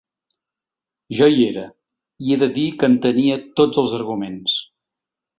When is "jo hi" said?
1.17-1.43